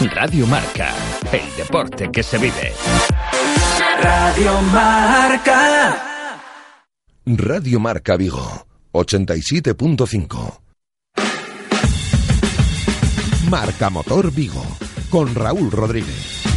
[0.00, 0.94] Radio Marca,
[1.30, 2.72] el deporte que se vive.
[4.02, 6.40] Radio Marca.
[7.26, 10.60] Radio Marca Vigo, 87.5.
[13.50, 14.64] Marca Motor Vigo,
[15.10, 16.49] con Raúl Rodríguez.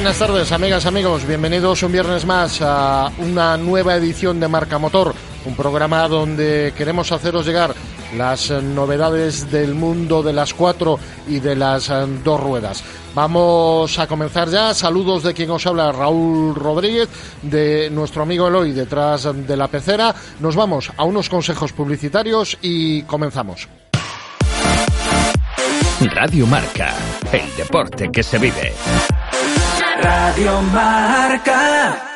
[0.00, 1.26] Buenas tardes, amigas, amigos.
[1.26, 7.12] Bienvenidos un viernes más a una nueva edición de Marca Motor, un programa donde queremos
[7.12, 7.74] haceros llegar
[8.16, 11.92] las novedades del mundo de las cuatro y de las
[12.24, 12.82] dos ruedas.
[13.14, 14.72] Vamos a comenzar ya.
[14.72, 17.10] Saludos de quien os habla, Raúl Rodríguez,
[17.42, 20.14] de nuestro amigo Eloy, detrás de la pecera.
[20.40, 23.68] Nos vamos a unos consejos publicitarios y comenzamos.
[26.00, 26.94] Radio Marca,
[27.30, 28.72] el deporte que se vive.
[30.02, 32.06] Radio Marca.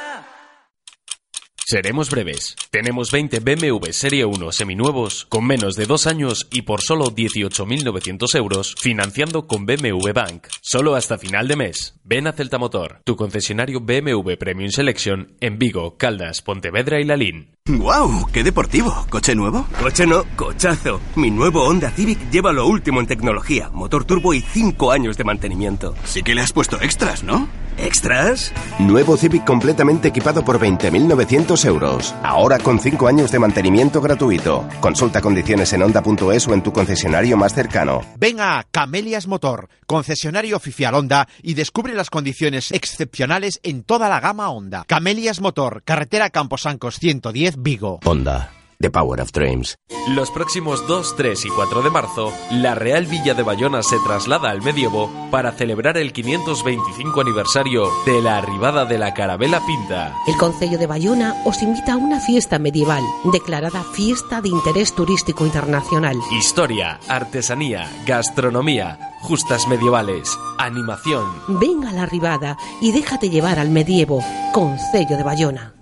[1.67, 2.57] Seremos breves.
[2.71, 8.35] Tenemos 20 BMW Serie 1 seminuevos con menos de dos años y por solo 18.900
[8.37, 10.49] euros financiando con BMW Bank.
[10.61, 11.99] Solo hasta final de mes.
[12.05, 17.57] Ven a Celta Motor, tu concesionario BMW Premium Selection en Vigo, Caldas, Pontevedra y Lalín.
[17.67, 18.27] ¡Guau!
[18.31, 19.07] ¡Qué deportivo!
[19.09, 19.67] ¿Coche nuevo?
[19.81, 21.01] Coche no, cochazo.
[21.17, 25.25] Mi nuevo Honda Civic lleva lo último en tecnología, motor turbo y 5 años de
[25.25, 25.95] mantenimiento.
[26.05, 27.49] Sí que le has puesto extras, ¿no?
[27.79, 28.53] ¿Extras?
[28.79, 32.15] Nuevo Civic completamente equipado por 20.900 euros.
[32.23, 34.69] Ahora con 5 años de mantenimiento gratuito.
[34.81, 38.01] Consulta condiciones en Honda.es o en tu concesionario más cercano.
[38.17, 44.21] Ven a Camelias Motor, concesionario oficial Honda, y descubre las condiciones excepcionales en toda la
[44.21, 44.85] gama Honda.
[44.87, 48.01] Camelias Motor, carretera Camposancos 110, Vigo.
[48.05, 48.51] Honda.
[48.81, 49.77] The Power of Dreams.
[50.09, 54.51] Los próximos 2, 3 y 4 de marzo, la Real Villa de Bayona se traslada
[54.51, 60.15] al medievo para celebrar el 525 aniversario de la arribada de la Carabela Pinta.
[60.27, 63.03] El Concello de Bayona os invita a una fiesta medieval,
[63.33, 66.17] declarada Fiesta de Interés Turístico Internacional.
[66.33, 71.25] Historia, artesanía, gastronomía, justas medievales, animación.
[71.49, 75.75] Ven a la arribada y déjate llevar al medievo, Concello de Bayona.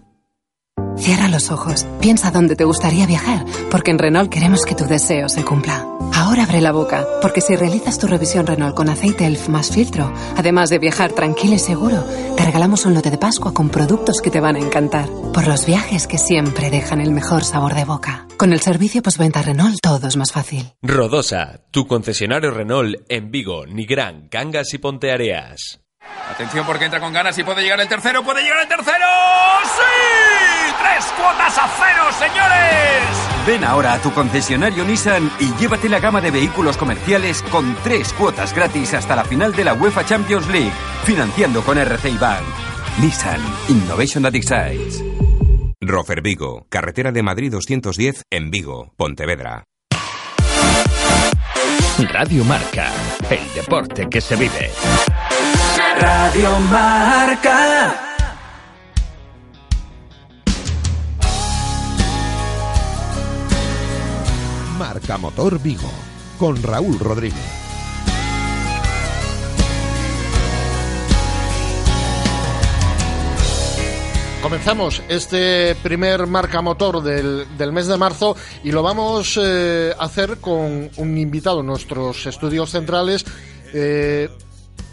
[1.03, 5.29] Cierra los ojos, piensa dónde te gustaría viajar, porque en Renault queremos que tu deseo
[5.29, 5.85] se cumpla.
[6.15, 10.15] Ahora abre la boca, porque si realizas tu revisión Renault con aceite ELF más filtro,
[10.37, 12.05] además de viajar tranquilo y seguro,
[12.37, 15.09] te regalamos un lote de Pascua con productos que te van a encantar.
[15.35, 18.29] Por los viajes que siempre dejan el mejor sabor de boca.
[18.37, 20.73] Con el servicio postventa Renault todo es más fácil.
[20.83, 25.82] Rodosa, tu concesionario Renault en Vigo, Nigrán, Cangas y Ponteareas.
[26.31, 29.07] Atención porque entra con ganas y puede llegar el tercero, puede llegar el tercero.
[29.65, 30.73] ¡Sí!
[30.83, 33.23] ¡Tres cuotas a cero, señores!
[33.47, 38.13] Ven ahora a tu concesionario Nissan y llévate la gama de vehículos comerciales con tres
[38.13, 40.73] cuotas gratis hasta la final de la UEFA Champions League,
[41.05, 42.45] financiando con RCI Bank.
[43.01, 45.03] Nissan Innovation that excites.
[45.81, 49.65] Rofer Vigo, carretera de Madrid 210 en Vigo, Pontevedra.
[51.99, 52.91] Radio Marca,
[53.29, 54.71] el deporte que se vive.
[56.03, 57.95] Radio Marca.
[64.77, 65.89] Marca Motor Vigo,
[66.41, 67.39] con Raúl Rodríguez.
[74.43, 78.35] Comenzamos este primer marca motor del, del mes de marzo
[78.65, 83.25] y lo vamos eh, a hacer con un invitado en nuestros estudios centrales.
[83.73, 84.29] eh,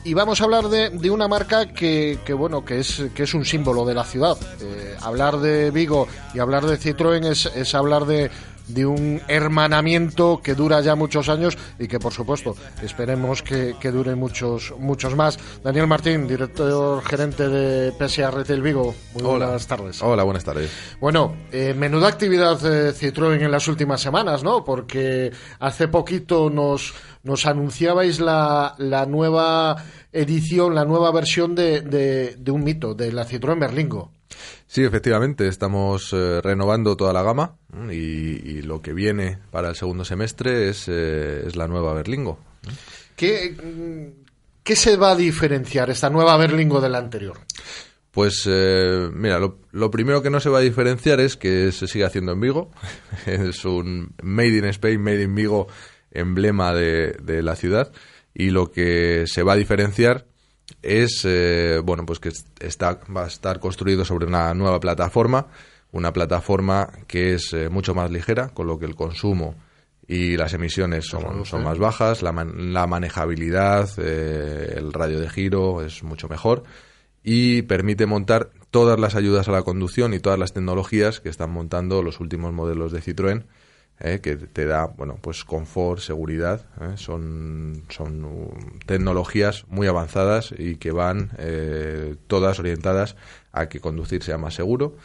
[0.04, 3.34] y vamos a hablar de, de una marca que, que, bueno que es que es
[3.34, 4.38] un símbolo de la ciudad.
[4.62, 8.32] Eh, hablar de Vigo y hablar de Citroën es, es hablar de,
[8.70, 13.92] de un hermanamiento que dura ya muchos años y que por supuesto esperemos que, que
[13.92, 15.38] dure muchos muchos más.
[15.64, 18.96] Daniel Martín, director gerente de PSA Retail Vigo.
[19.14, 19.46] Muy Hola.
[19.48, 20.02] buenas tardes.
[20.02, 20.70] Hola, buenas tardes.
[21.02, 24.64] Bueno, eh, menuda actividad eh, Citroën en las últimas semanas, ¿no?
[24.64, 26.94] Porque hace poquito nos,
[27.24, 33.12] nos anunciabais la, la nueva edición, la nueva versión de, de, de un mito, de
[33.12, 34.12] la Citroën Berlingo.
[34.68, 37.56] Sí, efectivamente, estamos eh, renovando toda la gama
[37.90, 42.40] y, y lo que viene para el segundo semestre es, eh, es la nueva Berlingo.
[43.16, 44.14] ¿Qué,
[44.64, 47.40] ¿Qué se va a diferenciar esta nueva Berlingo de la anterior?
[48.12, 51.88] Pues eh, mira, lo, lo primero que no se va a diferenciar es que se
[51.88, 52.72] sigue haciendo en Vigo.
[53.26, 55.68] es un Made in Spain, Made in Vigo,
[56.12, 57.92] emblema de, de la ciudad.
[58.34, 60.26] Y lo que se va a diferenciar
[60.82, 65.48] es, eh, bueno, pues que está, va a estar construido sobre una nueva plataforma,
[65.92, 69.56] una plataforma que es eh, mucho más ligera, con lo que el consumo
[70.08, 75.30] y las emisiones son, son más bajas, la, man- la manejabilidad, eh, el radio de
[75.30, 76.64] giro es mucho mejor
[77.24, 81.52] y permite montar todas las ayudas a la conducción y todas las tecnologías que están
[81.52, 83.44] montando los últimos modelos de Citroën
[84.00, 90.54] eh, que te da bueno pues confort seguridad eh, son son um, tecnologías muy avanzadas
[90.58, 93.16] y que van eh, todas orientadas
[93.52, 94.96] a que conducir sea más seguro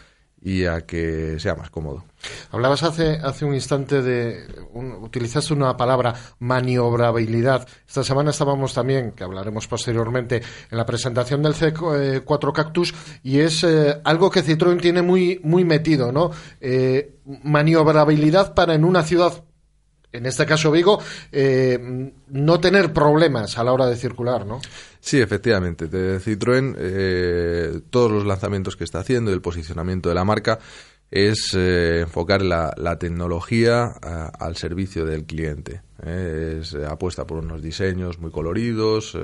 [0.44, 2.05] y a que sea más cómodo.
[2.50, 7.67] Hablabas hace, hace un instante de, utilizaste una palabra, maniobrabilidad.
[7.88, 13.64] Esta semana estábamos también, que hablaremos posteriormente, en la presentación del C4 Cactus y es
[13.64, 16.31] eh, algo que Citroën tiene muy, muy metido, ¿no?
[16.61, 19.44] Eh, maniobrabilidad para en una ciudad
[20.14, 21.00] en este caso Vigo,
[21.32, 24.61] eh, no tener problemas a la hora de circular, ¿no?
[25.00, 25.88] Sí, efectivamente.
[25.88, 30.61] De Citroën, eh, todos los lanzamientos que está haciendo el posicionamiento de la marca
[31.14, 35.82] es eh, enfocar la, tecnología al servicio del cliente.
[36.05, 39.16] es apuesta por unos diseños muy coloridos,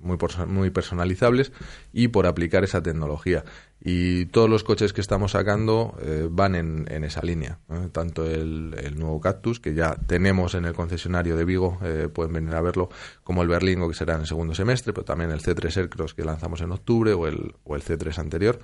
[0.00, 1.52] muy, muy personalizables
[1.92, 3.44] y por aplicar esa tecnología
[3.82, 7.58] y todos los coches que estamos sacando eh, van en, en, esa línea.
[7.92, 12.54] Tanto el, nuevo Cactus, que ya tenemos en el concesionario de Vigo, eh, pueden venir
[12.54, 12.90] a verlo,
[13.24, 16.24] como el Berlingo, que será en el segundo semestre, pero también el C3 Aircross, que
[16.24, 18.58] lanzamos en octubre, o el, o el C3 anterior.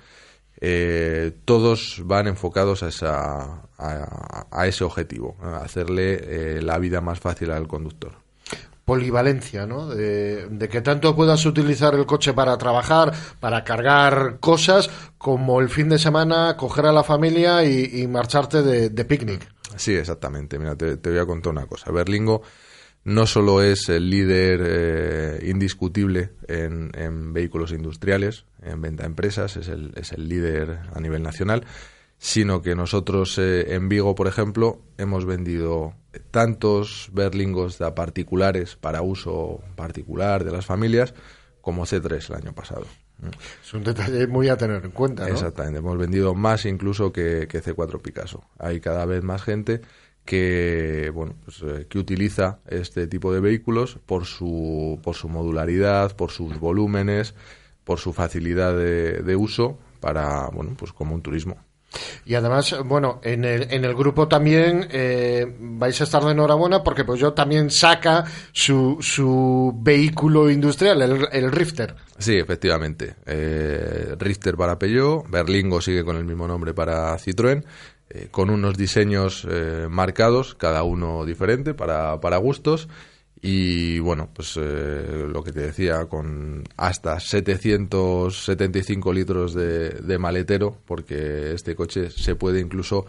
[0.59, 7.51] Eh, todos van enfocados a, esa, a, ese objetivo, a hacerle la vida más fácil
[7.51, 8.13] al conductor
[8.87, 9.89] polivalencia, ¿no?
[9.89, 13.11] De, que tanto puedas utilizar el coche para trabajar,
[13.41, 19.03] para cargar cosas, como el fin de semana coger a la familia y, marcharte de,
[19.05, 19.45] picnic.
[19.75, 20.57] Sí, exactamente.
[20.57, 21.91] Mira, te, voy a contar una cosa.
[21.91, 22.43] Berlingo
[23.03, 29.67] no solo es el líder eh, indiscutible en, vehículos industriales, en venta a empresas, es
[29.69, 31.65] el, es el líder a nivel nacional,
[32.17, 35.93] sino que nosotros eh, en Vigo, por ejemplo, hemos vendido
[36.31, 41.13] tantos berlingos de particulares para uso particular de las familias
[41.61, 42.85] como C3 el año pasado.
[43.63, 45.23] Es un detalle muy a tener en cuenta.
[45.23, 45.33] ¿no?
[45.33, 48.43] Exactamente, hemos vendido más incluso que, C4 Picasso.
[48.59, 49.81] Hay cada vez más gente
[50.27, 56.15] que bueno pues, eh, que utiliza este tipo de vehículos por su por su modularidad,
[56.15, 57.33] por sus volúmenes,
[57.83, 61.57] por su facilidad de, de uso para bueno pues como un turismo.
[62.25, 66.83] Y además, bueno, en el, en el grupo también eh, vais a estar de enhorabuena
[66.83, 71.95] porque pues yo también saca su, su vehículo industrial, el, el Rifter.
[72.17, 73.15] Sí, efectivamente.
[73.25, 77.63] Eh, Rifter para Peugeot, Berlingo sigue con el mismo nombre para Citroën,
[78.09, 79.47] eh, con unos diseños
[79.89, 82.87] marcados, cada uno diferente para, para gustos
[83.41, 91.53] y bueno, pues eh, lo que te decía, con hasta 775 litros de, maletero, porque
[91.53, 93.05] este coche se puede incluso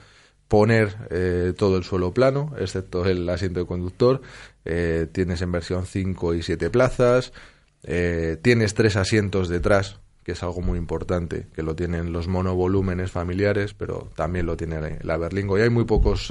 [0.46, 4.20] poner eh, todo el suelo plano, excepto el asiento de conductor.
[4.64, 7.32] Eh, tienes en versión 5 y 7 plazas.
[8.42, 9.98] tienes tres asientos detrás,
[10.28, 14.98] que es algo muy importante, que lo tienen los monovolúmenes familiares, pero también lo tiene
[15.00, 15.56] la Berlingo.
[15.56, 16.30] Y hay muy pocos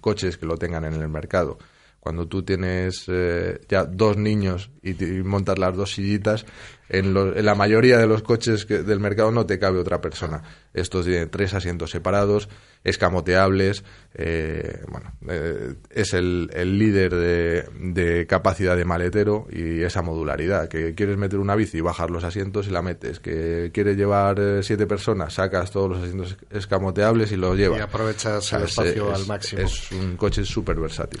[0.00, 1.56] coches que lo tengan en el mercado
[2.00, 6.44] cuando tú tienes eh, ya dos niños y, montas las dos sillitas,
[6.88, 10.42] en, en, la mayoría de los coches del mercado no te cabe otra persona.
[10.74, 12.48] Estos tienen tres asientos separados,
[12.82, 13.84] escamoteables.
[14.14, 20.68] Eh, bueno, eh, es el, el líder de, de, capacidad de maletero y esa modularidad.
[20.68, 23.20] Que quieres meter una bici y bajar los asientos y la metes.
[23.20, 27.78] Que quieres llevar eh, siete personas, sacas todos los asientos escamoteables y los llevas.
[27.78, 29.62] Y aprovechas el espacio al máximo.
[29.62, 31.20] Es un coche súper versátil.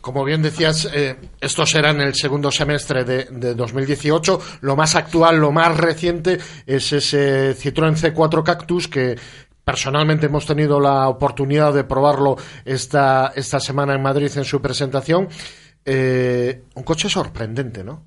[0.00, 0.88] como bien decías,
[1.40, 4.23] esto será en el segundo semestre de, de 2018.
[4.60, 9.16] Lo más actual, lo más reciente es ese Citroën C cuatro Cactus que
[9.64, 15.28] personalmente hemos tenido la oportunidad de probarlo esta, esta semana en Madrid en su presentación.
[15.84, 18.04] Eh, un coche sorprendente, ¿no?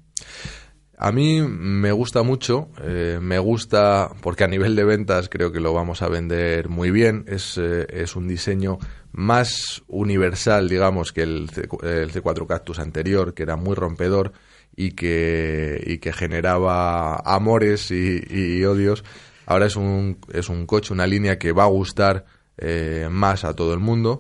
[0.99, 5.59] A mí me gusta mucho, eh, me gusta porque a nivel de ventas creo que
[5.59, 8.79] lo vamos a vender muy bien, es, eh, es un diseño
[9.11, 14.33] más universal, digamos, que el, C, el C4 Cactus anterior, que era muy rompedor
[14.77, 19.03] y que, y que generaba amores y odios.
[19.47, 22.25] Ahora es un, es un coche, una línea que va a gustar
[22.57, 24.19] eh, más a todo el mundo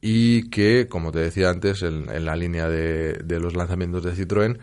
[0.00, 4.60] y que, como te decía antes, en, la línea de, de, los lanzamientos de Citroën,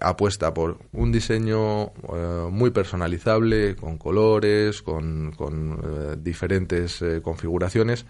[0.00, 8.06] apuesta por un diseño eh, muy personalizable, con colores, con, con eh, diferentes configuraciones,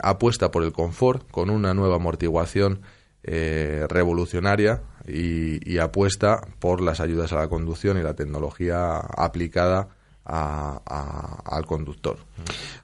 [0.00, 2.82] apuesta por el confort, con una nueva amortiguación
[3.88, 9.88] revolucionaria y, apuesta por las ayudas a la conducción y la tecnología aplicada
[10.24, 12.18] al conductor.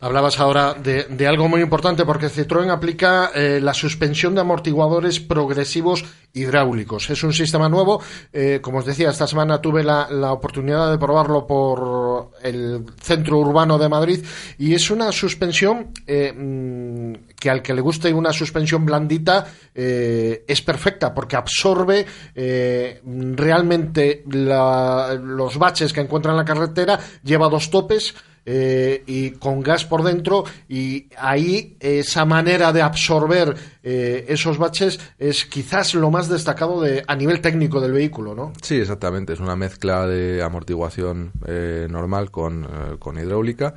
[0.01, 6.05] Hablabas ahora de, algo muy importante porque Citroën aplica eh, la suspensión de amortiguadores progresivos
[6.35, 7.09] hidráulicos.
[7.11, 8.03] Es un sistema nuevo.
[8.33, 13.79] Eh, como os decía, esta semana tuve la, oportunidad de probarlo por el centro urbano
[13.79, 14.25] de Madrid
[14.59, 20.45] y es una suspensión eh, mm, que al que le guste una suspensión blandita eh,
[20.47, 27.49] es perfecta porque absorbe eh, realmente la- los baches que encuentra en la carretera, lleva
[27.49, 28.15] dos topes.
[28.47, 35.01] Eh, y con gas por dentro y ahí esa manera de absorber eh, esos baches
[35.19, 38.53] es quizás lo más destacado de, a nivel técnico del vehículo, ¿no?
[38.63, 39.33] Sí, exactamente.
[39.33, 43.75] Es una mezcla de amortiguación eh, normal con, eh, con hidráulica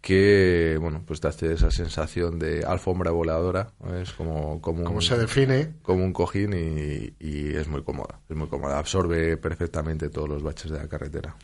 [0.00, 3.72] que, bueno, pues te hace esa sensación de alfombra voladora.
[4.00, 5.74] Es como, como, Como un, se define.
[5.82, 8.18] como un cojín y, y es muy cómoda.
[8.28, 8.78] Es muy cómoda.
[8.78, 11.36] Absorbe perfectamente todos los baches de la carretera.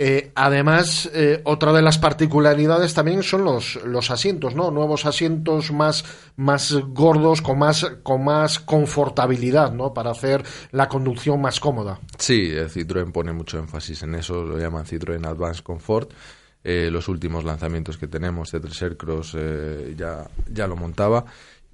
[0.00, 4.70] Eh, además, eh, otra de las particularidades también son los, los asientos, ¿no?
[4.70, 6.04] Nuevos asientos más,
[6.36, 9.92] más gordos, con más, con más confortabilidad, ¿no?
[9.92, 11.98] Para hacer la conducción más cómoda.
[12.16, 16.12] Sí, el Citroën pone mucho énfasis en eso, lo llaman Citroën Advanced Comfort.
[16.62, 21.24] Eh, los últimos lanzamientos que tenemos, C3 Aircross, eh, ya, ya lo montaba.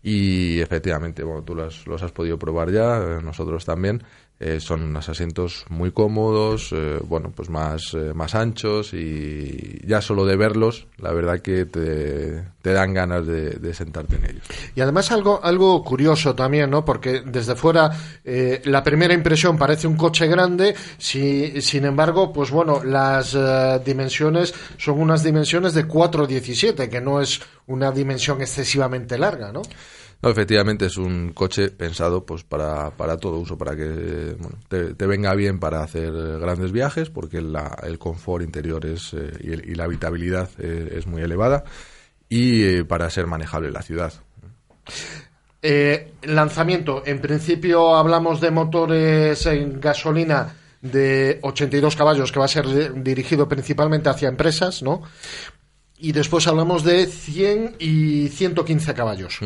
[0.02, 4.02] Y efectivamente, bueno, tú los, los has podido probar ya, eh, nosotros también.
[4.46, 10.02] Eh, son unos asientos muy cómodos, eh, bueno, pues más, eh, más anchos y ya
[10.02, 14.42] solo de verlos, la verdad que te, dan ganas de, sentarte en ellos.
[14.74, 16.84] Y además algo, algo curioso también, ¿no?
[16.84, 17.90] Porque desde fuera
[18.22, 23.34] eh, la primera impresión parece un coche grande, si, sin embargo, pues bueno, las
[23.82, 29.62] dimensiones son unas dimensiones de 4,17, que no es una dimensión excesivamente larga, ¿no?
[30.24, 35.06] No, efectivamente es un coche pensado pues para, para todo uso, para que bueno, te,
[35.06, 40.48] venga bien para hacer grandes viajes, porque el confort interior es, eh, y, la habitabilidad
[40.58, 41.64] eh, es muy elevada,
[42.26, 44.14] y eh, para ser manejable en la ciudad.
[46.22, 53.02] Lanzamiento, en principio hablamos de motores en gasolina de 82 caballos que va a ser
[53.02, 55.02] dirigido principalmente hacia empresas, ¿no?
[55.98, 59.38] Y después hablamos de 100 y 115 caballos.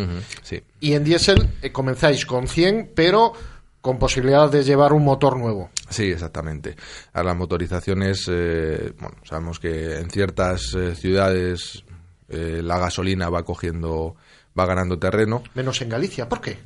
[0.43, 0.63] Sí.
[0.81, 3.35] Y en diésel eh, comenzáis con 100, pero
[3.81, 5.71] con posibilidad de llevar un motor nuevo.
[5.89, 6.77] Sí, exactamente.
[7.13, 11.85] A las motorizaciones, eh, bueno, sabemos que en ciertas eh, ciudades
[12.29, 14.17] eh, la gasolina va cogiendo,
[14.59, 15.43] va ganando terreno.
[15.55, 16.59] Menos en Galicia, ¿por qué?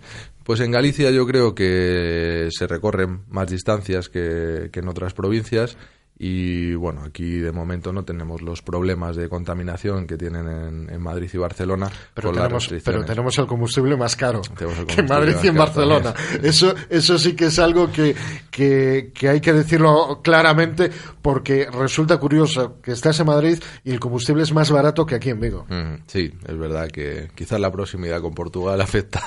[0.43, 5.77] Pues en Galicia yo creo que se recorren más distancias que, que en otras provincias
[6.19, 11.00] y bueno, aquí de momento no tenemos los problemas de contaminación que tienen en, en
[11.02, 15.35] Madrid y Barcelona Pero con tenemos, pero tenemos el combustible más caro que en Madrid
[15.42, 16.12] y en Barcelona.
[16.14, 16.45] también.
[16.45, 18.14] Eso, eso sí que es algo que,
[18.50, 20.90] que, que hay que decirlo claramente
[21.23, 25.31] porque resulta curioso que estás en Madrid y el combustible es más barato que aquí
[25.31, 25.66] en Vigo.
[25.69, 29.23] Mm, Sí, es verdad que quizás la proximidad con Portugal afecta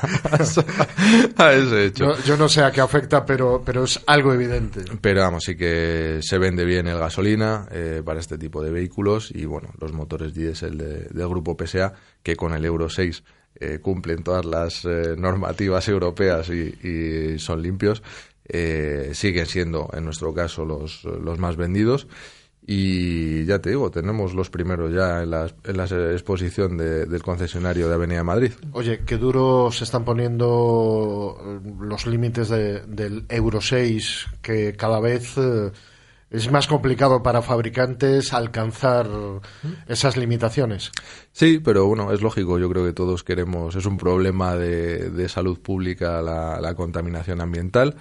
[1.38, 2.06] a ese hecho.
[2.06, 4.82] No- yo no sé a qué afecta, pero, pero es algo evidente.
[5.02, 9.32] Pero vamos, sí que se vende bien el gasolina eh, para este tipo de vehículos
[9.34, 13.24] y bueno, los motores diésel de- del grupo PSA que con el Euro 6
[13.60, 18.04] eh, cumplen todas las eh, normativas europeas y, son limpios,
[18.48, 22.08] eh, siguen siendo en nuestro caso los, los más vendidos.
[22.68, 27.22] Y ya te digo, tenemos los primeros ya en la, en la exposición de- del
[27.22, 28.54] concesionario de Avenida Madrid.
[28.72, 35.36] Oye, qué duro se están poniendo los límites de- del Euro 6, que cada vez
[36.30, 39.08] es más complicado para fabricantes alcanzar
[39.88, 40.92] esas limitaciones.
[41.32, 42.60] Sí, pero bueno, es lógico.
[42.60, 43.76] Yo creo que todos queremos.
[43.76, 47.96] Es un problema de, de salud pública la, la contaminación ambiental.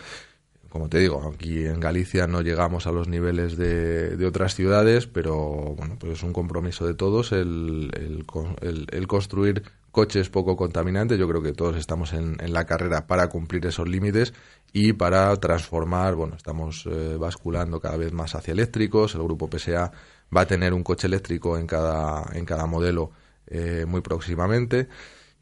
[0.71, 5.07] Como te digo, aquí en Galicia no llegamos a los niveles de, de otras ciudades,
[5.07, 5.37] pero
[5.77, 8.25] bueno, pues es un compromiso de todos el, el
[8.61, 9.63] el- el construir
[9.95, 11.19] coches poco contaminantes.
[11.19, 14.35] Yo creo que todos estamos en, en la carrera para cumplir esos límites
[14.73, 16.15] y para transformar.
[16.17, 19.15] Bueno, estamos eh, basculando cada vez más hacia eléctricos.
[19.15, 19.91] El grupo PSA
[20.37, 23.13] va a tener un coche eléctrico en cada, en cada modelo
[23.47, 24.89] eh, muy próximamente.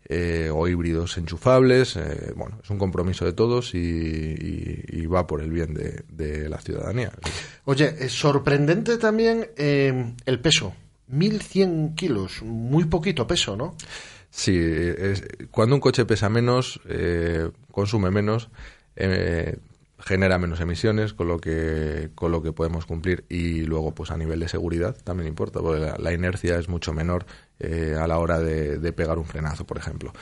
[0.04, 1.96] eh, o híbridos enchufables.
[1.96, 6.58] eh, bueno, es un compromiso de todos y, y- va por el bien de, la
[6.58, 7.12] ciudadanía.
[7.64, 10.74] Oye, es sorprendente también eh, el peso.
[11.10, 13.76] 1.100 kilos, muy poquito peso, ¿no?
[14.34, 18.48] Sí, es- cuando un coche pesa menos, eh, consume menos,
[18.96, 19.58] eh,
[19.98, 24.16] genera menos emisiones, con lo que con lo que podemos cumplir y luego, pues a
[24.16, 27.26] nivel de seguridad también importa, porque la, inercia es mucho menor
[27.60, 30.12] eh, a la hora de pegar un frenazo, por ejemplo.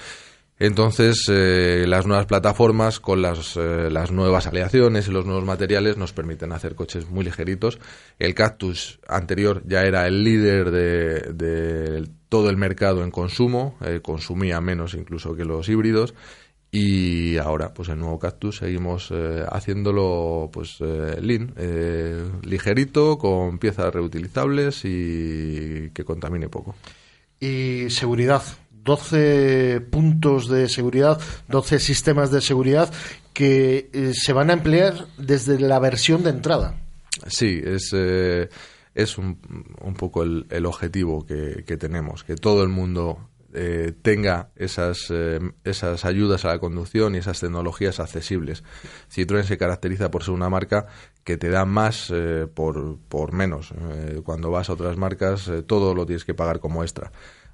[0.60, 5.96] Entonces, eh, las nuevas plataformas con las, eh, las nuevas aleaciones y los nuevos materiales
[5.96, 7.78] nos permiten hacer coches muy ligeritos.
[8.18, 14.00] El Cactus anterior ya era el líder de, de todo el mercado en consumo, eh,
[14.02, 16.12] consumía menos incluso que los híbridos
[16.70, 21.54] y ahora, pues el nuevo Cactus seguimos eh, haciéndolo pues lean,
[22.42, 26.74] ligerito, con piezas reutilizables y que contamine poco.
[27.40, 28.42] Y seguridad,
[28.84, 32.92] 12 puntos de seguridad, 12 sistemas de seguridad
[33.32, 36.80] que eh, se van a emplear desde la versión de entrada.
[37.26, 38.48] Sí, es, eh,
[38.94, 39.38] es un,
[39.80, 45.10] un poco el, el objetivo que, que tenemos, que todo el mundo eh, tenga esas,
[45.10, 48.62] eh, esas ayudas a la conducción y esas tecnologías accesibles.
[49.12, 50.86] Citroën se caracteriza por ser una marca
[51.24, 53.74] que te da más eh, por, por menos.
[54.24, 57.10] Cuando vas a otras marcas, todo lo tienes que pagar como extra.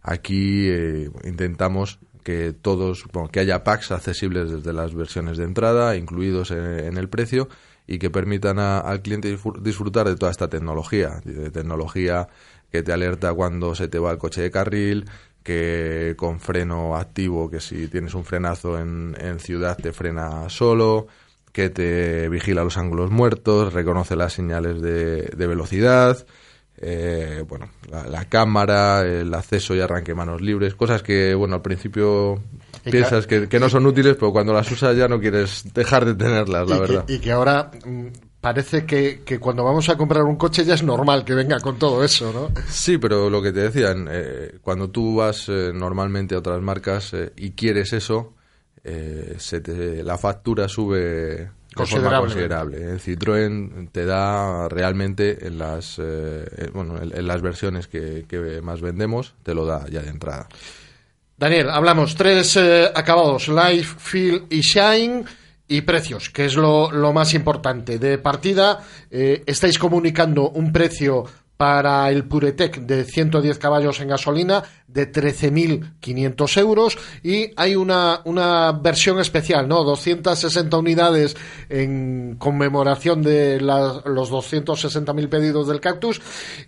[0.09, 5.97] Aquí eh, intentamos que todos, bueno, que haya packs accesibles desde las versiones de entrada,
[5.97, 7.49] incluidos en, el precio,
[7.89, 12.29] y que permitan a- al cliente disfr- disfrutar de toda esta tecnología, de tecnología
[12.71, 15.09] que te alerta cuando se te va el coche de carril,
[15.43, 21.07] que con freno activo, que si tienes un frenazo en, en ciudad te frena solo,
[21.53, 26.27] que te vigila los ángulos muertos, reconoce las señales de, de velocidad,
[26.79, 31.63] eh, bueno, la, la cámara, el acceso y arranque manos libres, cosas que, bueno, al
[31.63, 32.41] principio
[32.85, 36.05] Y piensas que, que no son útiles, pero cuando las usas ya no quieres dejar
[36.05, 37.05] de tenerlas, la y, verdad.
[37.07, 38.07] Que, y que ahora mm,
[38.41, 41.79] parece que, que cuando vamos a comprar un coche ya es normal que venga con
[41.79, 42.51] todo eso, ¿no?
[42.69, 47.13] Sí, pero lo que te decían, eh, cuando tú vas eh, normalmente a otras marcas
[47.37, 48.35] y quieres eso,
[49.39, 52.19] se te- la factura sube Considerable.
[52.33, 52.91] considerable.
[52.93, 58.25] El Citroën te da realmente en las, eh, eh, bueno, en, en las versiones que,
[58.27, 60.49] que más vendemos, te lo da ya de entrada.
[61.37, 65.25] Daniel, hablamos tres eh, acabados, Life, Feel y Shine
[65.69, 67.99] y precios, que es lo, lo más importante.
[67.99, 71.25] De partida, eh, estáis comunicando un precio
[71.57, 78.73] para el Puretec de 110 caballos en gasolina de 13.500 euros y hay una, una
[78.73, 79.83] versión especial, ¿no?
[79.83, 81.37] 260 unidades
[81.69, 86.21] en conmemoración de la- los 260.000 pedidos del Cactus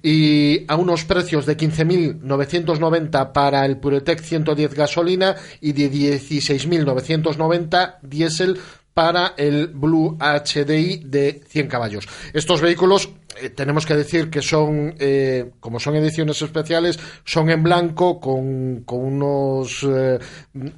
[0.02, 8.58] y a unos precios de 15.990 para el Puretec 110 gasolina y de 16.990 diésel
[8.98, 12.08] para el Blue HDI de 100 caballos.
[12.32, 13.08] Estos vehículos
[13.40, 18.82] eh, tenemos que decir que son, eh, como son ediciones especiales, son en blanco con,
[18.88, 20.18] unos eh,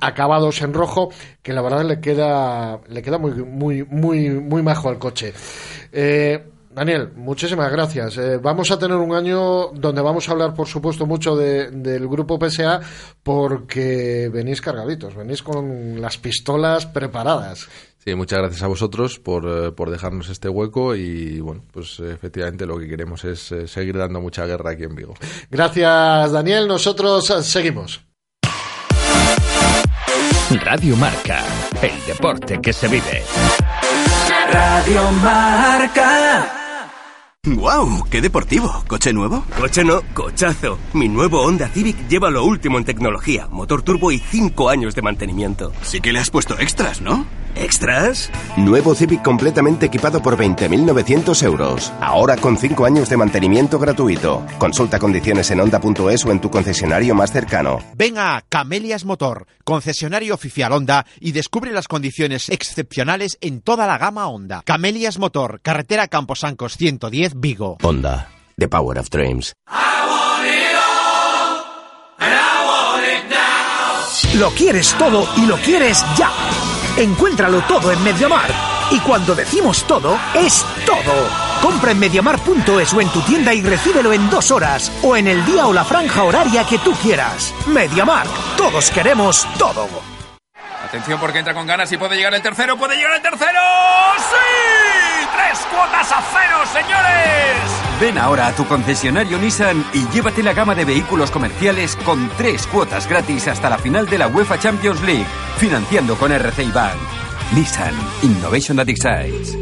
[0.00, 1.09] acabados en rojo
[1.42, 5.33] que la verdad le queda, le queda muy, muy, muy, muy majo al coche.
[5.90, 8.20] Eh, Daniel, muchísimas gracias.
[8.42, 12.38] Vamos a tener un año donde vamos a hablar, por supuesto, mucho de- del grupo
[12.38, 12.80] PSA
[13.24, 17.66] porque venís cargaditos, venís con las pistolas preparadas.
[18.02, 22.12] Sí, muchas gracias a vosotros por, eh, por dejarnos este hueco y bueno, pues eh,
[22.12, 25.14] efectivamente lo que queremos es eh, seguir dando mucha guerra aquí en Vigo.
[25.50, 26.66] Gracias, Daniel.
[26.66, 28.00] Nosotros seguimos.
[30.64, 31.44] Radio Marca,
[31.82, 33.22] el deporte que se vive.
[34.50, 36.56] Radio Marca.
[37.46, 38.04] ¡Guau!
[38.10, 38.84] ¡Qué deportivo!
[38.86, 39.44] ¿Coche nuevo?
[39.58, 40.78] Coche no, cochazo.
[40.92, 45.02] Mi nuevo Honda Civic lleva lo último en tecnología, motor turbo y 5 años de
[45.02, 45.72] mantenimiento.
[45.82, 47.26] Sí que le has puesto extras, ¿no?
[47.54, 48.30] ¿Extras?
[48.56, 51.92] Nuevo Civic completamente equipado por 20.900 euros.
[52.00, 54.46] Ahora con 5 años de mantenimiento gratuito.
[54.58, 57.78] Consulta condiciones en onda.es o en tu concesionario más cercano.
[57.96, 63.98] Ven a Camelias Motor, concesionario oficial Honda, y descubre las condiciones excepcionales en toda la
[63.98, 64.62] gama Honda.
[64.64, 67.78] Camelias Motor, carretera Camposancos 110, Vigo.
[67.82, 69.54] Honda, the power of dreams.
[74.34, 76.30] Lo quieres todo y lo quieres ya.
[76.96, 78.50] Encuéntralo todo en Mediamar.
[78.90, 81.12] Y cuando decimos todo, es todo.
[81.62, 84.90] Compra en mediamar.es o en tu tienda y recíbelo en dos horas.
[85.03, 87.55] O en el día o la franja horaria que tú quieras.
[87.66, 88.26] Mediamar.
[88.57, 90.19] Todos queremos todo.
[90.90, 93.61] Atención porque entra con ganas y puede llegar el tercero, puede llegar el tercero.
[94.18, 95.26] ¡Sí!
[95.37, 98.00] ¡Tres cuotas a cero, señores!
[98.00, 102.66] Ven ahora a tu concesionario Nissan y llévate la gama de vehículos comerciales con tres
[102.66, 105.26] cuotas gratis hasta la final de la UEFA Champions League,
[105.59, 106.98] financiando con RCI Bank.
[107.55, 109.57] Nissan Innovation that excites.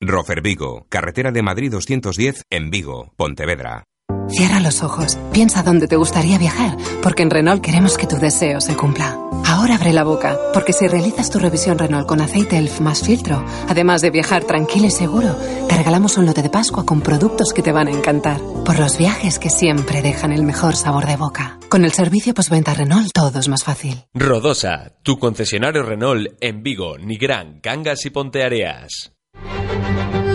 [0.00, 3.84] Rofer Vigo, carretera de Madrid 210 en Vigo, Pontevedra.
[4.28, 8.60] Cierra los ojos, piensa dónde te gustaría viajar, porque en Renault queremos que tu deseo
[8.60, 9.18] se cumpla.
[9.46, 13.44] Ahora abre la boca, porque si realizas tu revisión Renault con aceite ELF más filtro,
[13.68, 15.36] además de viajar tranquilo y seguro,
[15.68, 18.40] te regalamos un lote de Pascua con productos que te van a encantar.
[18.64, 21.58] Por los viajes que siempre dejan el mejor sabor de boca.
[21.68, 24.04] Con el servicio postventa Renault todo es más fácil.
[24.12, 29.12] Rodosa, tu concesionario Renault en Vigo, Nigrán, Cangas y Ponteareas.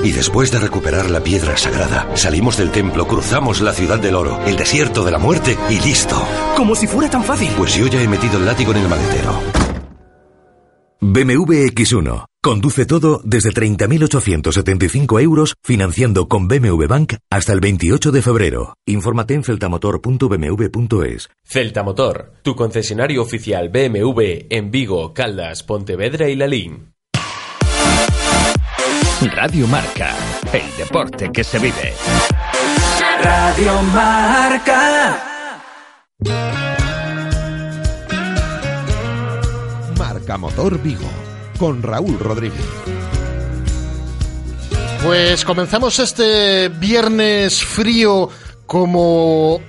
[0.03, 4.39] Y después de recuperar la piedra sagrada, salimos del templo, cruzamos la ciudad del oro,
[4.45, 6.21] el desierto de la muerte y listo.
[6.55, 7.49] Como si fuera tan fácil.
[7.57, 9.39] Pues yo ya he metido el látigo en el maletero.
[11.03, 12.25] BMW X1.
[12.43, 18.75] Conduce todo desde 30.875 euros financiando con BMW Bank hasta el 28 de febrero.
[18.85, 21.29] Infórmate en celtamotor.bmw.es.
[21.43, 26.90] Celtamotor, tu concesionario oficial BMW en Vigo, Caldas, Pontevedra y Lalín.
[29.29, 30.15] Radio Marca,
[30.51, 31.93] el deporte que se vive.
[33.21, 35.19] Radio Marca.
[39.95, 41.07] Marca Motor Vigo
[41.59, 42.65] con Raúl Rodríguez.
[45.03, 48.27] Pues comenzamos este viernes frío
[48.65, 49.61] como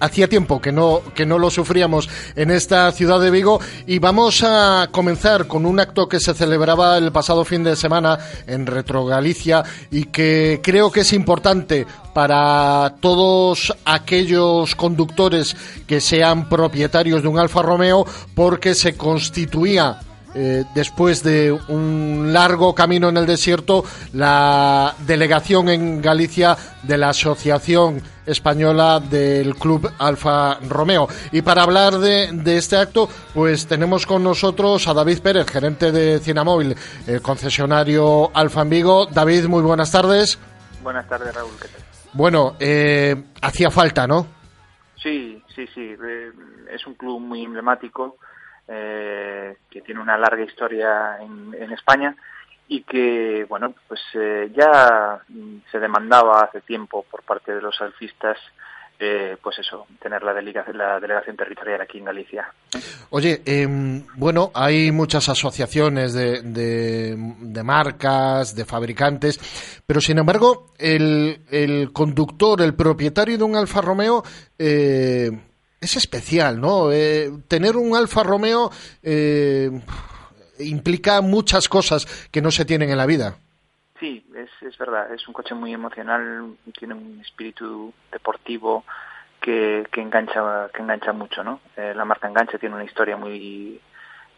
[0.00, 3.60] hacía tiempo que no, que no lo sufríamos en esta ciudad de Vigo.
[3.86, 8.18] Y vamos a comenzar con un acto que se celebraba el pasado fin de semana
[8.46, 16.48] en Retro Galicia y que creo que es importante para todos aquellos conductores que sean
[16.48, 20.00] propietarios de un Alfa Romeo porque se constituía
[20.34, 27.10] eh, después de un largo camino en el desierto, la delegación en Galicia de la
[27.10, 31.08] Asociación Española del Club Alfa Romeo.
[31.32, 35.90] Y para hablar de, de este acto, pues tenemos con nosotros a David Pérez, gerente
[35.90, 39.06] de Cinamóvil, el concesionario Alfa en Vigo.
[39.06, 40.38] David, muy buenas tardes.
[40.82, 41.50] Buenas tardes, Raúl.
[41.60, 41.80] ¿qué tal?
[42.12, 44.26] Bueno, eh, hacía falta, ¿no?
[45.02, 45.80] Sí, sí, sí.
[45.80, 46.30] eh,
[46.72, 48.16] es un club muy emblemático
[48.70, 52.14] eh, que tiene una larga historia en, en España
[52.68, 55.20] y que, bueno, pues eh, ya
[55.72, 58.38] se demandaba hace tiempo por parte de los alcistas,
[59.00, 62.52] eh, pues eso, tener la, delegación, la delegación territorial aquí en Galicia.
[63.08, 70.66] Oye, em, bueno, hay muchas asociaciones de, de- de marcas, de fabricantes, pero sin embargo,
[70.78, 74.22] el, el conductor, el propietario de un Alfa Romeo,
[74.58, 75.30] eh,
[75.80, 76.92] es especial, ¿no?
[76.92, 78.70] Eh, tener un Alfa Romeo
[79.02, 79.70] eh,
[80.58, 83.36] implica muchas cosas que no se tienen en la vida.
[83.98, 88.84] Sí, es, es verdad, es un coche muy emocional, tiene un espíritu deportivo
[89.40, 91.60] que, que engancha que engancha mucho, ¿no?
[91.76, 93.80] Eh, la marca Engancha tiene una historia muy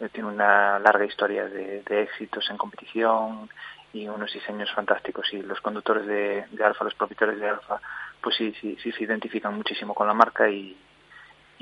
[0.01, 3.49] eh, tiene una larga historia de, éxitos en competición
[3.93, 7.81] y unos diseños fantásticos y los conductores de, de Alfa, los propietarios de Alfa,
[8.21, 10.77] pues sí, sí, sí se identifican muchísimo con la marca y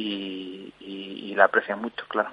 [0.00, 2.30] y, y- y la aprecian mucho, claro.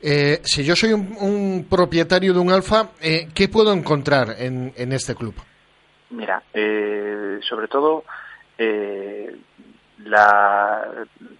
[0.00, 4.72] Eh, si yo soy un, un propietario de un Alfa, eh, ¿qué puedo encontrar en,
[4.76, 5.34] en este club?
[6.10, 8.04] Mira, eh, sobre todo
[8.58, 9.34] eh,
[10.04, 10.84] la,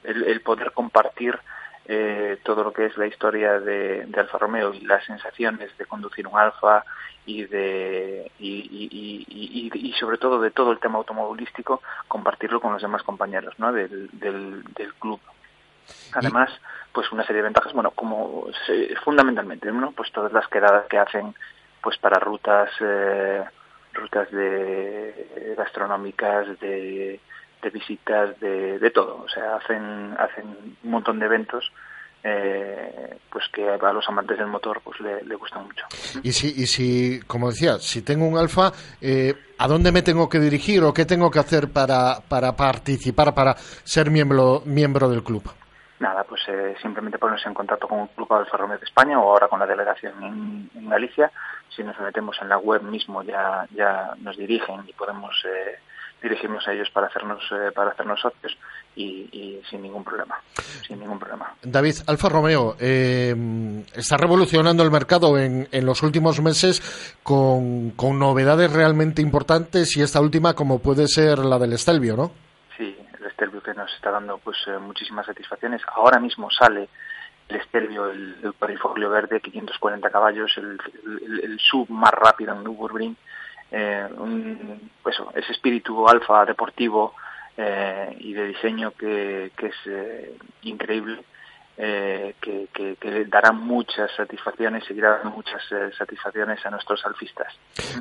[0.04, 1.38] el, el poder compartir
[1.86, 5.84] eh, todo lo que es la historia de, de Alfa Romeo y las sensaciones de
[5.86, 6.84] conducir un Alfa
[7.26, 12.60] y de y, y- y- y- y sobre todo de todo el tema automovilístico compartirlo
[12.60, 13.72] con los demás compañeros ¿no?
[13.72, 15.20] del, del, del club
[16.12, 16.50] además
[16.92, 20.98] pues una serie de ventajas bueno como se- fundamentalmente no pues todas las quedadas que
[20.98, 21.34] hacen
[21.82, 23.42] pues para rutas eh,
[23.94, 27.20] rutas de gastronómicas de,
[27.62, 29.22] de visitas de, de todo.
[29.24, 31.70] O sea hacen hacen un montón de eventos
[32.24, 35.84] eh, pues que a los amantes del motor pues le, le gustan mucho.
[36.22, 40.28] Y si, y si, como decía, si tengo un Alfa, eh, ¿a dónde me tengo
[40.28, 45.24] que dirigir o qué tengo que hacer para, para participar, para ser miembro, miembro del
[45.24, 45.42] club?
[46.02, 49.30] Nada, pues eh, simplemente ponerse en contacto con el Club Alfa Romeo de España o
[49.30, 51.30] ahora con la delegación en, Galicia.
[51.68, 55.78] Si nos metemos en la web mismo ya ya nos dirigen y podemos eh,
[56.20, 58.58] dirigirnos a ellos para hacernos eh, para hacernos socios
[58.96, 60.42] y, y sin ningún problema,
[60.84, 61.54] sin ningún problema.
[61.62, 68.18] David, Alfa Romeo eh, está revolucionando el mercado en, en los últimos meses con, con
[68.18, 72.51] novedades realmente importantes y esta última como puede ser la del Stelvio, ¿no?
[73.42, 75.82] Sí, el Stelvio que nos está dando pues eh, muchísimas satisfacciones.
[75.94, 76.88] Ahora mismo sale
[77.48, 83.16] el Stelvio, el, el cuadrifoglio verde, 540 caballos, el, sub más rápido en Nürburgring,
[83.70, 87.14] eh, un, pues, ese espíritu alfa deportivo
[87.56, 91.24] eh, y de diseño que, que es eh, increíble,
[91.74, 97.46] eh, que, que, que dará muchas satisfacciones, seguirá dando muchas eh, satisfacciones a nuestros alfistas.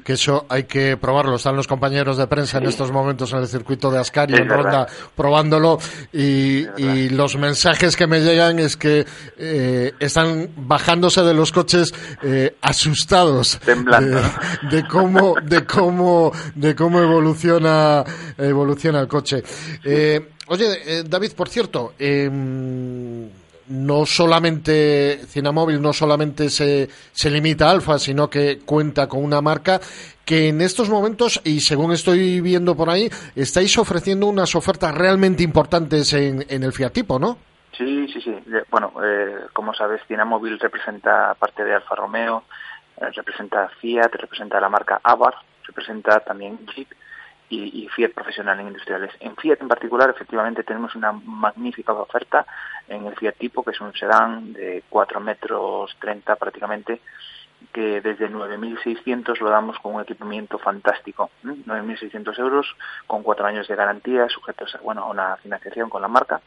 [0.04, 1.36] Que eso hay que probarlo.
[1.36, 4.48] Están los compañeros de prensa en estos momentos en el circuito de Ascari, Es en
[4.50, 4.64] verdad.
[4.64, 5.80] Ronda, probándolo.
[6.12, 9.06] Y, y los mensajes que me llegan es que
[9.38, 11.94] eh, están bajándose de los coches
[12.62, 14.20] asustados Temblando,
[14.70, 18.04] de, de cómo, de cómo, de cómo evoluciona,
[18.38, 19.42] evoluciona el coche.
[20.52, 22.91] Oye, David, por cierto, em,
[23.72, 29.42] no solamente Cinamóvil no solamente se, se limita a Alfa, sino que cuenta con una
[29.42, 29.80] marca
[30.26, 35.44] que en estos momentos, y según estoy viendo por ahí, estáis ofreciendo unas ofertas realmente
[35.44, 37.38] importantes en, en el Fiat Tipo, ¿no?
[37.78, 38.36] Sí, sí, sí.
[38.70, 42.44] Bueno, eh, como sabes, Móvil representa parte de Alfa Romeo,
[42.98, 46.88] eh, representa Fiat, representa la marca Abarth, representa también Jeep
[47.52, 49.12] y, Fiat profesional en industriales.
[49.20, 52.46] En Fiat en particular, efectivamente, tenemos una magnífica oferta
[52.88, 57.02] en el Fiat Tipo, que es un sedán de 4 metros 30 prácticamente,
[57.74, 61.30] que desde 9.600 lo damos con un equipamiento fantástico.
[61.44, 62.76] 9.600 euros
[63.08, 66.42] con cuatro años de garantía, sujetos a, bueno, a una financiación con la marca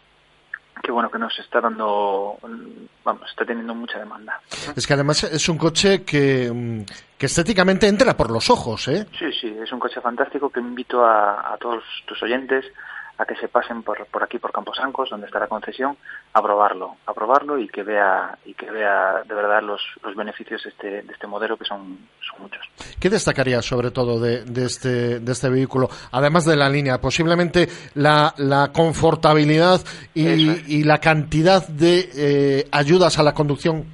[0.83, 2.39] que bueno que nos está dando
[3.05, 4.41] vamos está teniendo mucha demanda.
[4.77, 6.83] Es que además es un coche que, mm,
[7.19, 11.05] que estéticamente entra por los ojos eh sí sí es un coche fantástico que invito
[11.05, 12.65] a, a todos tus oyentes
[13.17, 15.97] a que se pasen por, por aquí por Camposancos, donde está la concesión,
[16.33, 20.63] a probarlo, a probarlo y que vea y que vea de verdad los, los beneficios
[20.65, 22.63] de este, de este modelo que son, son muchos.
[23.01, 27.01] ¿Qué destacaría sobre todo de, de, este, de este vehículo, además de la línea?
[27.01, 29.81] Posiblemente la, la confortabilidad
[30.13, 33.85] y, y la cantidad de eh, ayudas a la conducción.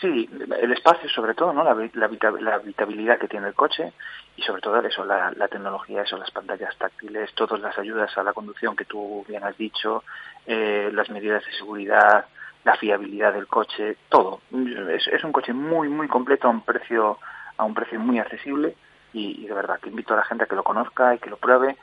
[0.00, 0.28] Sí,
[0.60, 1.62] el espacio sobre todo, ¿no?
[1.62, 3.92] La, la, la habitabilidad que tiene el coche
[4.36, 8.32] y sobre todo eso, la, tecnología, eso, las pantallas táctiles, todas las ayudas a la
[8.32, 10.04] conducción que tú bien has dicho,
[10.46, 12.26] eh, las medidas de seguridad,
[12.64, 14.40] la fiabilidad del coche, todo.
[14.88, 17.18] Es, un coche muy, muy completo a un precio,
[17.56, 18.74] a un precio muy accesible
[19.12, 21.30] y, y de verdad que invito a la gente a que lo conozca y que
[21.30, 21.76] lo pruebe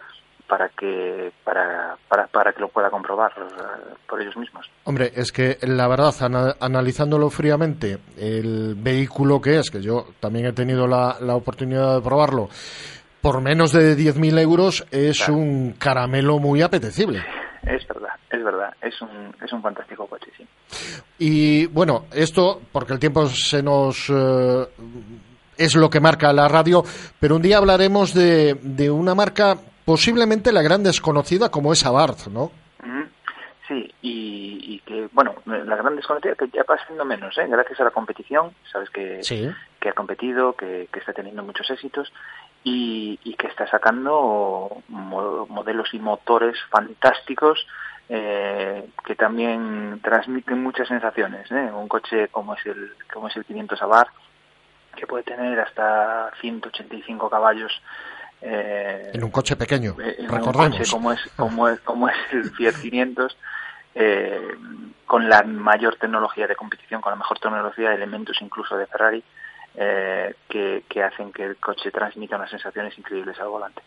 [0.49, 4.69] para que para, para, para, que lo pueda comprobar eh, por ellos mismos.
[4.83, 6.13] Hombre, es que la verdad,
[6.59, 12.01] analizándolo fríamente, el vehículo que es, que yo también he tenido la, la oportunidad de
[12.01, 12.49] probarlo,
[13.21, 17.23] por menos de 10.000 euros es un caramelo muy apetecible.
[17.62, 20.47] Es verdad, es verdad, es un, es un fantástico coche, sí.
[21.19, 24.09] Y bueno, esto, porque el tiempo se nos...
[24.09, 24.67] Eh,
[25.57, 26.83] es lo que marca la radio,
[27.19, 29.57] pero un día hablaremos de, de una marca
[29.89, 32.52] posiblemente la gran desconocida como es Abarth, ¿no?
[33.67, 37.47] Sí, y, que, bueno, la gran desconocida que ya va siendo menos, ¿eh?
[37.47, 39.19] gracias a la competición, sabes que,
[39.80, 42.13] que ha competido, que, está teniendo muchos éxitos
[42.63, 47.65] y, que está sacando modelos y motores fantásticos
[48.10, 51.49] eh, que también transmiten muchas sensaciones.
[51.52, 51.71] ¿eh?
[51.73, 54.13] Un coche como es el como es el 500 Abarth,
[54.95, 57.71] que puede tener hasta 185 caballos
[58.41, 62.49] eh, en un coche pequeño, en Un coche como es, como es, como es el
[62.52, 63.38] Fiat 500,
[63.95, 64.47] eh,
[65.06, 69.23] con la mayor tecnología de competición, con la mejor tecnología de elementos incluso de Ferrari,
[69.75, 73.82] eh, que, hacen que el coche transmita unas sensaciones increíbles al volante.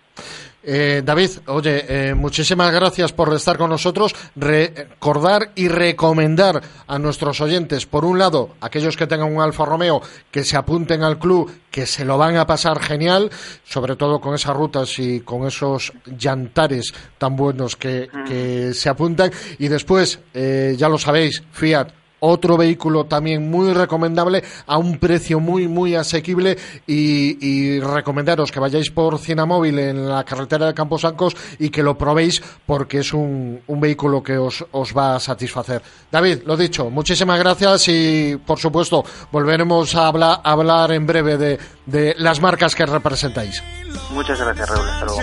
[0.63, 4.15] Eh, David, oye, eh, muchísimas gracias por estar con nosotros.
[4.37, 10.01] Recordar y recomendar a nuestros oyentes, por un lado, aquellos que tengan un Alfa Romeo,
[10.31, 13.29] que se apunten al club, que se lo van a pasar genial,
[13.65, 19.31] sobre todo con esas rutas y con esos llantares tan buenos que, que se apuntan.
[19.59, 25.69] Y después, ya lo sabéis, Fiat otro vehículo también muy recomendable a un precio muy,
[25.69, 26.57] muy asequible
[26.87, 32.43] y, recomendaros que vayáis por Móvil en la carretera de Camposancos y que lo probéis
[32.65, 35.83] porque es un, vehículo que os, os va a satisfacer.
[36.11, 41.59] David, lo dicho, muchísimas gracias y por supuesto volveremos a hablar, hablar en breve de,
[41.87, 43.63] de las marcas que representáis.
[44.11, 44.89] Muchas gracias, Raúl.
[44.89, 45.23] Hasta luego.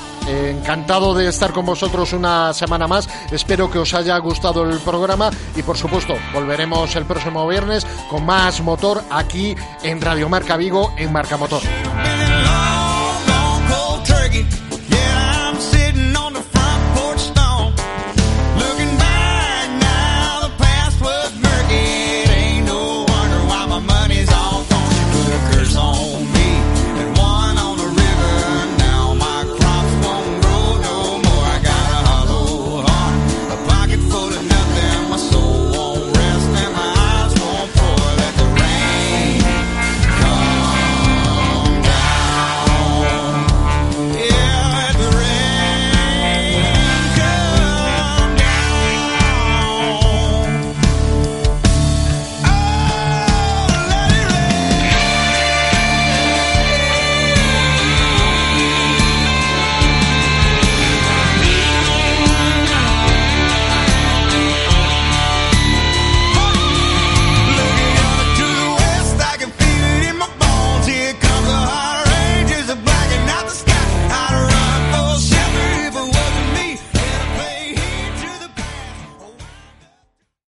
[0.27, 3.09] Encantado de estar con vosotros una semana más.
[3.31, 8.25] Espero que os haya gustado el programa y por supuesto volveremos el próximo viernes con
[8.25, 11.61] más motor aquí en Radio Marca Vigo en Marca Motor.